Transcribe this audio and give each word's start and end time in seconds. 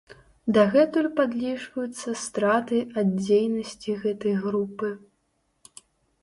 Дагэтуль 0.55 1.09
падлічваюцца 1.19 2.09
страты 2.21 2.77
ад 3.03 3.07
дзейнасці 3.21 3.91
гэтай 4.07 4.33
групы. 4.47 4.91